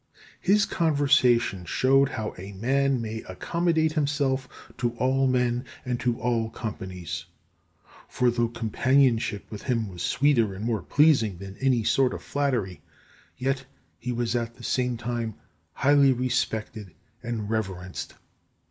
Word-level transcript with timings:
His 0.39 0.65
conversation 0.65 1.63
showed 1.63 2.09
how 2.09 2.33
a 2.35 2.53
man 2.53 3.03
may 3.03 3.21
accommodate 3.29 3.93
himself 3.93 4.49
to 4.79 4.93
all 4.97 5.27
men 5.27 5.63
and 5.85 5.99
to 5.99 6.19
all 6.19 6.49
companies; 6.49 7.25
for 8.09 8.31
though 8.31 8.47
companionship 8.47 9.45
with 9.51 9.61
him 9.61 9.87
was 9.87 10.01
sweeter 10.01 10.55
and 10.55 10.65
more 10.65 10.81
pleasing 10.81 11.37
than 11.37 11.55
any 11.59 11.83
sort 11.83 12.15
of 12.15 12.23
flattery, 12.23 12.81
yet 13.37 13.65
he 13.99 14.11
was 14.11 14.35
at 14.35 14.55
the 14.55 14.63
same 14.63 14.97
time 14.97 15.35
highly 15.73 16.11
respected 16.13 16.95
and 17.21 17.51
reverenced. 17.51 18.15